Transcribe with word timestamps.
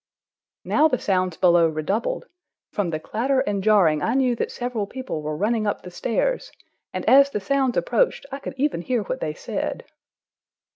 Now 0.65 0.87
the 0.87 0.97
sounds 0.97 1.37
below 1.37 1.67
redoubled: 1.67 2.25
from 2.71 2.89
the 2.89 2.99
clatter 2.99 3.41
and 3.41 3.63
jarring 3.63 4.01
I 4.01 4.15
knew 4.15 4.35
that 4.37 4.49
several 4.51 4.87
people 4.87 5.21
were 5.21 5.37
running 5.37 5.67
up 5.67 5.83
the 5.83 5.91
stairs, 5.91 6.51
and 6.91 7.07
as 7.07 7.29
the 7.29 7.39
sounds 7.39 7.77
approached, 7.77 8.25
I 8.31 8.39
could 8.39 8.55
even 8.57 8.81
hear 8.81 9.03
what 9.03 9.19
they 9.19 9.35
said. 9.35 9.85